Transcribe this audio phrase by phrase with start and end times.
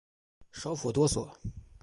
[0.51, 1.37] 首府多索。